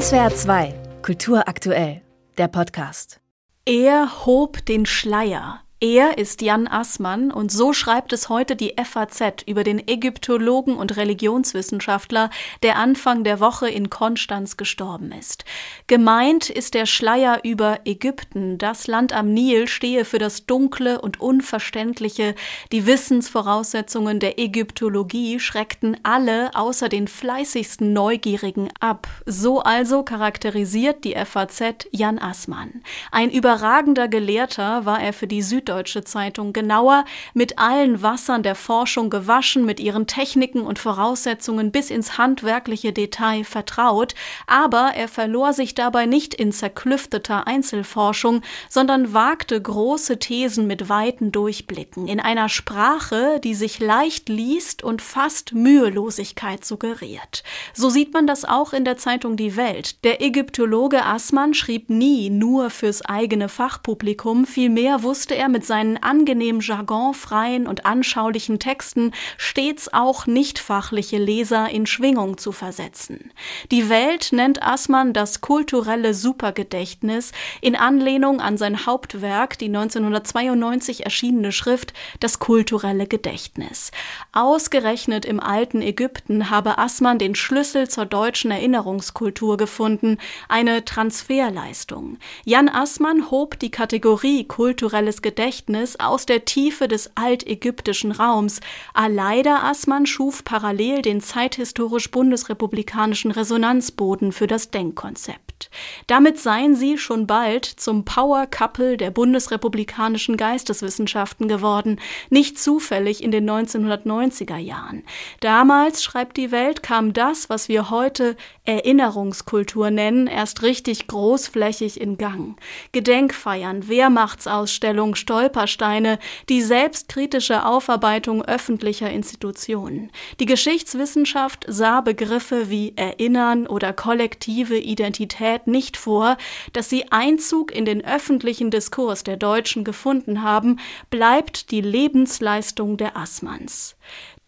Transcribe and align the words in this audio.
SWR 0.00 0.34
2, 0.34 0.74
Kultur 1.02 1.46
aktuell, 1.46 2.02
der 2.36 2.48
Podcast. 2.48 3.20
Er 3.64 4.26
hob 4.26 4.66
den 4.66 4.86
Schleier. 4.86 5.63
Er 5.86 6.16
ist 6.16 6.40
Jan 6.40 6.66
Assmann 6.66 7.30
und 7.30 7.52
so 7.52 7.74
schreibt 7.74 8.14
es 8.14 8.30
heute 8.30 8.56
die 8.56 8.74
FAZ 8.82 9.42
über 9.44 9.64
den 9.64 9.86
Ägyptologen 9.86 10.76
und 10.76 10.96
Religionswissenschaftler, 10.96 12.30
der 12.62 12.76
Anfang 12.76 13.22
der 13.22 13.38
Woche 13.38 13.68
in 13.68 13.90
Konstanz 13.90 14.56
gestorben 14.56 15.12
ist. 15.12 15.44
Gemeint 15.86 16.48
ist 16.48 16.72
der 16.72 16.86
Schleier 16.86 17.40
über 17.42 17.80
Ägypten. 17.84 18.56
Das 18.56 18.86
Land 18.86 19.12
am 19.12 19.34
Nil 19.34 19.68
stehe 19.68 20.06
für 20.06 20.18
das 20.18 20.46
Dunkle 20.46 21.02
und 21.02 21.20
Unverständliche. 21.20 22.34
Die 22.72 22.86
Wissensvoraussetzungen 22.86 24.20
der 24.20 24.38
Ägyptologie 24.38 25.38
schreckten 25.38 25.98
alle 26.02 26.54
außer 26.54 26.88
den 26.88 27.08
fleißigsten 27.08 27.92
Neugierigen 27.92 28.70
ab. 28.80 29.06
So 29.26 29.60
also 29.60 30.02
charakterisiert 30.02 31.04
die 31.04 31.14
FAZ 31.14 31.88
Jan 31.90 32.18
Assmann. 32.18 32.82
Ein 33.12 33.30
überragender 33.30 34.08
Gelehrter 34.08 34.86
war 34.86 35.02
er 35.02 35.12
für 35.12 35.26
die 35.26 35.42
Süddeutsche 35.42 35.73
Süddeutsche 35.74 36.04
Zeitung 36.04 36.52
genauer 36.52 37.04
mit 37.32 37.58
allen 37.58 38.00
Wassern 38.00 38.44
der 38.44 38.54
Forschung 38.54 39.10
gewaschen, 39.10 39.64
mit 39.64 39.80
ihren 39.80 40.06
Techniken 40.06 40.60
und 40.60 40.78
Voraussetzungen 40.78 41.72
bis 41.72 41.90
ins 41.90 42.16
handwerkliche 42.16 42.92
Detail 42.92 43.42
vertraut, 43.42 44.14
aber 44.46 44.92
er 44.94 45.08
verlor 45.08 45.52
sich 45.52 45.74
dabei 45.74 46.06
nicht 46.06 46.32
in 46.32 46.52
zerklüfteter 46.52 47.48
Einzelforschung, 47.48 48.42
sondern 48.68 49.12
wagte 49.12 49.60
große 49.60 50.20
Thesen 50.20 50.68
mit 50.68 50.88
weiten 50.88 51.32
Durchblicken 51.32 52.06
in 52.06 52.20
einer 52.20 52.48
Sprache, 52.48 53.40
die 53.42 53.54
sich 53.54 53.80
leicht 53.80 54.28
liest 54.28 54.84
und 54.84 55.02
fast 55.02 55.54
Mühelosigkeit 55.54 56.64
suggeriert. 56.64 57.42
So 57.72 57.88
sieht 57.88 58.14
man 58.14 58.28
das 58.28 58.44
auch 58.44 58.72
in 58.72 58.84
der 58.84 58.96
Zeitung 58.96 59.36
Die 59.36 59.56
Welt. 59.56 60.04
Der 60.04 60.22
Ägyptologe 60.22 61.04
Assmann 61.04 61.52
schrieb 61.52 61.90
nie 61.90 62.30
nur 62.30 62.70
fürs 62.70 63.02
eigene 63.02 63.48
Fachpublikum, 63.48 64.46
vielmehr 64.46 65.02
wusste 65.02 65.34
er 65.34 65.48
mit 65.48 65.63
mit 65.64 65.68
seinen 65.68 65.96
angenehm 65.96 66.60
jargonfreien 66.60 67.66
und 67.66 67.86
anschaulichen 67.86 68.58
Texten 68.58 69.12
stets 69.38 69.90
auch 69.90 70.26
nichtfachliche 70.26 71.16
Leser 71.16 71.70
in 71.70 71.86
Schwingung 71.86 72.36
zu 72.36 72.52
versetzen. 72.52 73.32
Die 73.70 73.88
Welt 73.88 74.28
nennt 74.32 74.62
Assmann 74.62 75.14
das 75.14 75.40
kulturelle 75.40 76.12
Supergedächtnis 76.12 77.32
in 77.62 77.76
Anlehnung 77.76 78.42
an 78.42 78.58
sein 78.58 78.84
Hauptwerk, 78.84 79.58
die 79.58 79.68
1992 79.68 81.04
erschienene 81.06 81.50
Schrift 81.50 81.94
Das 82.20 82.40
kulturelle 82.40 83.06
Gedächtnis. 83.06 83.90
Ausgerechnet 84.32 85.24
im 85.24 85.40
alten 85.40 85.80
Ägypten 85.80 86.50
habe 86.50 86.76
Assmann 86.76 87.18
den 87.18 87.34
Schlüssel 87.34 87.88
zur 87.88 88.04
deutschen 88.04 88.50
Erinnerungskultur 88.50 89.56
gefunden, 89.56 90.18
eine 90.46 90.84
Transferleistung. 90.84 92.18
Jan 92.44 92.68
Assmann 92.68 93.30
hob 93.30 93.58
die 93.58 93.70
Kategorie 93.70 94.44
kulturelles 94.44 95.22
Gedächtnis 95.22 95.43
Gedächtnis 95.44 96.00
aus 96.00 96.24
der 96.24 96.46
Tiefe 96.46 96.88
des 96.88 97.10
altägyptischen 97.16 98.12
Raums. 98.12 98.60
Aleida 98.94 99.58
Assmann 99.68 100.06
schuf 100.06 100.42
parallel 100.42 101.02
den 101.02 101.20
zeithistorisch 101.20 102.10
bundesrepublikanischen 102.10 103.30
Resonanzboden 103.30 104.32
für 104.32 104.46
das 104.46 104.70
Denkkonzept. 104.70 105.68
Damit 106.06 106.38
seien 106.38 106.74
sie 106.74 106.96
schon 106.96 107.26
bald 107.26 107.64
zum 107.64 108.04
Power 108.04 108.46
Couple 108.46 108.96
der 108.96 109.10
bundesrepublikanischen 109.10 110.36
Geisteswissenschaften 110.36 111.46
geworden, 111.46 112.00
nicht 112.30 112.58
zufällig 112.58 113.22
in 113.22 113.30
den 113.30 113.48
1990er 113.48 114.56
Jahren. 114.56 115.04
Damals, 115.40 116.02
schreibt 116.02 116.36
die 116.38 116.52
Welt, 116.52 116.82
kam 116.82 117.12
das, 117.12 117.50
was 117.50 117.68
wir 117.68 117.90
heute 117.90 118.36
Erinnerungskultur 118.64 119.90
nennen, 119.90 120.26
erst 120.26 120.62
richtig 120.62 121.06
großflächig 121.06 122.00
in 122.00 122.16
Gang. 122.16 122.58
Gedenkfeiern, 122.92 123.88
Wehrmachtsausstellung, 123.88 125.14
Steuer 125.14 125.33
Stolpersteine, 125.34 126.20
die 126.48 126.62
selbstkritische 126.62 127.66
Aufarbeitung 127.66 128.44
öffentlicher 128.44 129.10
Institutionen. 129.10 130.12
Die 130.38 130.46
Geschichtswissenschaft 130.46 131.64
sah 131.66 132.02
Begriffe 132.02 132.70
wie 132.70 132.92
Erinnern 132.94 133.66
oder 133.66 133.92
kollektive 133.92 134.78
Identität 134.78 135.66
nicht 135.66 135.96
vor, 135.96 136.36
dass 136.72 136.88
sie 136.88 137.10
Einzug 137.10 137.74
in 137.74 137.84
den 137.84 138.04
öffentlichen 138.04 138.70
Diskurs 138.70 139.24
der 139.24 139.36
Deutschen 139.36 139.82
gefunden 139.82 140.42
haben, 140.42 140.78
bleibt 141.10 141.72
die 141.72 141.80
Lebensleistung 141.80 142.96
der 142.96 143.16
Assmanns. 143.16 143.96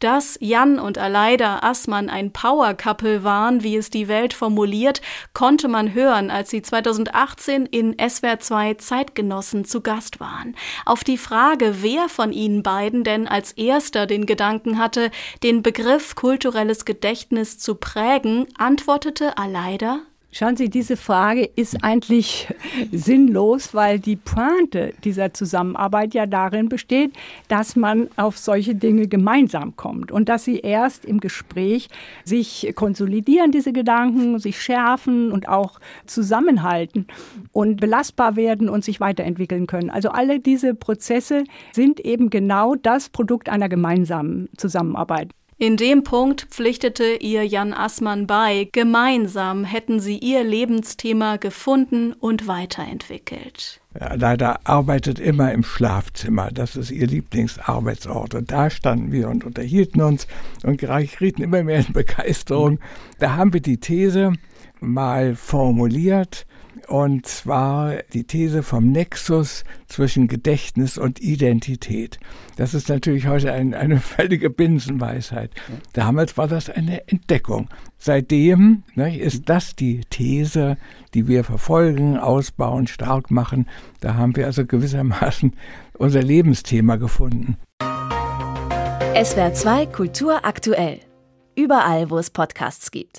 Dass 0.00 0.38
Jan 0.40 0.78
und 0.78 0.96
Aleida 0.96 1.58
Assmann 1.62 2.08
ein 2.08 2.32
Power-Couple 2.32 3.22
waren, 3.22 3.62
wie 3.62 3.76
es 3.76 3.90
die 3.90 4.08
Welt 4.08 4.32
formuliert, 4.32 5.02
konnte 5.34 5.68
man 5.68 5.92
hören, 5.92 6.30
als 6.30 6.48
sie 6.48 6.62
2018 6.62 7.66
in 7.66 7.94
SWR 7.98 8.40
2 8.40 8.74
Zeitgenossen 8.74 9.66
zu 9.66 9.82
Gast 9.82 10.18
waren. 10.18 10.56
Auf 10.86 11.04
die 11.04 11.18
Frage, 11.18 11.82
wer 11.82 12.08
von 12.08 12.32
ihnen 12.32 12.62
beiden 12.62 13.04
denn 13.04 13.28
als 13.28 13.52
erster 13.52 14.06
den 14.06 14.24
Gedanken 14.24 14.78
hatte, 14.78 15.10
den 15.42 15.62
Begriff 15.62 16.14
kulturelles 16.14 16.86
Gedächtnis 16.86 17.58
zu 17.58 17.74
prägen, 17.74 18.46
antwortete 18.56 19.36
Aleida 19.36 20.00
Schauen 20.32 20.56
Sie, 20.56 20.70
diese 20.70 20.96
Frage 20.96 21.42
ist 21.56 21.82
eigentlich 21.82 22.46
sinnlos, 22.92 23.74
weil 23.74 23.98
die 23.98 24.14
Pointe 24.14 24.94
dieser 25.02 25.34
Zusammenarbeit 25.34 26.14
ja 26.14 26.26
darin 26.26 26.68
besteht, 26.68 27.12
dass 27.48 27.74
man 27.74 28.08
auf 28.16 28.38
solche 28.38 28.76
Dinge 28.76 29.08
gemeinsam 29.08 29.74
kommt 29.74 30.12
und 30.12 30.28
dass 30.28 30.44
sie 30.44 30.60
erst 30.60 31.04
im 31.04 31.18
Gespräch 31.18 31.88
sich 32.24 32.72
konsolidieren, 32.76 33.50
diese 33.50 33.72
Gedanken, 33.72 34.38
sich 34.38 34.62
schärfen 34.62 35.32
und 35.32 35.48
auch 35.48 35.80
zusammenhalten 36.06 37.08
und 37.50 37.80
belastbar 37.80 38.36
werden 38.36 38.68
und 38.68 38.84
sich 38.84 39.00
weiterentwickeln 39.00 39.66
können. 39.66 39.90
Also 39.90 40.10
alle 40.10 40.38
diese 40.38 40.74
Prozesse 40.74 41.42
sind 41.72 41.98
eben 41.98 42.30
genau 42.30 42.76
das 42.76 43.08
Produkt 43.08 43.48
einer 43.48 43.68
gemeinsamen 43.68 44.48
Zusammenarbeit. 44.56 45.30
In 45.62 45.76
dem 45.76 46.04
Punkt 46.04 46.46
pflichtete 46.48 47.16
ihr 47.20 47.46
Jan 47.46 47.74
Assmann 47.74 48.26
bei, 48.26 48.70
gemeinsam 48.72 49.64
hätten 49.64 50.00
sie 50.00 50.16
ihr 50.16 50.42
Lebensthema 50.42 51.36
gefunden 51.36 52.14
und 52.14 52.46
weiterentwickelt. 52.46 53.82
Ja, 54.00 54.14
leider 54.14 54.66
arbeitet 54.66 55.20
immer 55.20 55.52
im 55.52 55.62
Schlafzimmer. 55.62 56.48
Das 56.50 56.76
ist 56.76 56.90
ihr 56.90 57.06
Lieblingsarbeitsort. 57.06 58.34
Und 58.34 58.50
da 58.50 58.70
standen 58.70 59.12
wir 59.12 59.28
und 59.28 59.44
unterhielten 59.44 60.00
uns 60.00 60.26
und 60.62 60.78
gerieten 60.78 61.42
immer 61.42 61.62
mehr 61.62 61.84
in 61.86 61.92
Begeisterung. 61.92 62.78
Da 63.18 63.36
haben 63.36 63.52
wir 63.52 63.60
die 63.60 63.76
These 63.76 64.32
mal 64.80 65.36
formuliert, 65.36 66.46
und 66.88 67.26
zwar 67.26 68.02
die 68.12 68.24
These 68.24 68.62
vom 68.62 68.92
Nexus 68.92 69.64
zwischen 69.88 70.28
Gedächtnis 70.28 70.98
und 70.98 71.20
Identität. 71.20 72.18
Das 72.56 72.74
ist 72.74 72.88
natürlich 72.88 73.26
heute 73.26 73.52
ein, 73.52 73.74
eine 73.74 73.98
völlige 74.00 74.50
Binsenweisheit. 74.50 75.50
Damals 75.92 76.36
war 76.36 76.48
das 76.48 76.70
eine 76.70 77.08
Entdeckung. 77.08 77.68
Seitdem 77.98 78.82
ne, 78.94 79.18
ist 79.18 79.48
das 79.48 79.76
die 79.76 80.02
These, 80.10 80.76
die 81.14 81.28
wir 81.28 81.44
verfolgen, 81.44 82.16
ausbauen, 82.16 82.86
stark 82.86 83.30
machen. 83.30 83.66
Da 84.00 84.14
haben 84.14 84.36
wir 84.36 84.46
also 84.46 84.64
gewissermaßen 84.64 85.54
unser 85.98 86.22
Lebensthema 86.22 86.96
gefunden. 86.96 87.56
SWR 89.22 89.52
2 89.52 89.86
Kultur 89.86 90.44
aktuell. 90.44 91.00
Überall, 91.56 92.10
wo 92.10 92.18
es 92.18 92.30
Podcasts 92.30 92.90
gibt. 92.90 93.18